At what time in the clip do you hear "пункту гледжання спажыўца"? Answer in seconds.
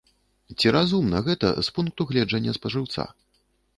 1.77-3.01